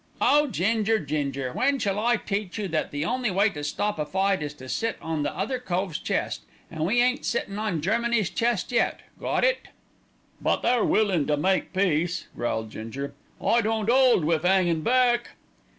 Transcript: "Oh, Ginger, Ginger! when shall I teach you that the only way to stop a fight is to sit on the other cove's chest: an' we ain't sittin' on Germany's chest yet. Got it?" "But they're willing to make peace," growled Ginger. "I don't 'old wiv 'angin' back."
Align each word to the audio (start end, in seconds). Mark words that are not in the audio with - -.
"Oh, 0.19 0.47
Ginger, 0.47 0.97
Ginger! 0.97 1.53
when 1.53 1.77
shall 1.77 1.99
I 1.99 2.17
teach 2.17 2.57
you 2.57 2.67
that 2.69 2.89
the 2.89 3.05
only 3.05 3.29
way 3.29 3.51
to 3.51 3.63
stop 3.63 3.99
a 3.99 4.05
fight 4.07 4.41
is 4.41 4.55
to 4.55 4.67
sit 4.67 4.97
on 4.99 5.21
the 5.21 5.31
other 5.37 5.59
cove's 5.59 5.99
chest: 5.99 6.41
an' 6.71 6.85
we 6.85 6.99
ain't 7.03 7.23
sittin' 7.23 7.59
on 7.59 7.83
Germany's 7.83 8.31
chest 8.31 8.71
yet. 8.71 9.01
Got 9.19 9.43
it?" 9.43 9.67
"But 10.41 10.63
they're 10.63 10.83
willing 10.83 11.27
to 11.27 11.37
make 11.37 11.71
peace," 11.71 12.25
growled 12.35 12.71
Ginger. 12.71 13.13
"I 13.39 13.61
don't 13.61 13.91
'old 13.91 14.25
wiv 14.25 14.43
'angin' 14.43 14.81
back." 14.81 15.35